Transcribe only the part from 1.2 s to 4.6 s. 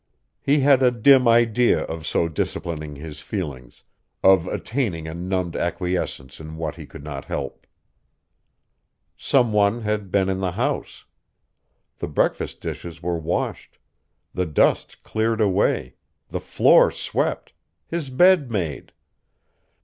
idea of so disciplining his feelings, of